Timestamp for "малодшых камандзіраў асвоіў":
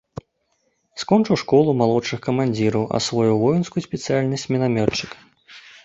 1.83-3.35